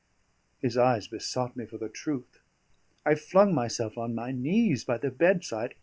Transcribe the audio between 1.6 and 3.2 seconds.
for the truth. I